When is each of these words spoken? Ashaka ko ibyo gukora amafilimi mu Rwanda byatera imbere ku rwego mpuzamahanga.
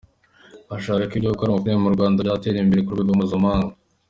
Ashaka 0.75 1.09
ko 1.09 1.13
ibyo 1.17 1.29
gukora 1.33 1.49
amafilimi 1.51 1.83
mu 1.83 1.93
Rwanda 1.95 2.23
byatera 2.25 2.57
imbere 2.63 2.81
ku 2.83 2.93
rwego 2.93 3.11
mpuzamahanga. 3.17 3.73